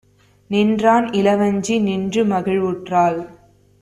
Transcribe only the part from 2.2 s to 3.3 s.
மகிழ்வுற்றாள்.